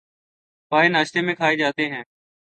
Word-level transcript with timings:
پائے 0.71 0.89
ناشتے 0.89 1.21
میں 1.21 1.35
کھائے 1.35 1.55
جاتے 1.57 1.87
ہیں 1.89 2.03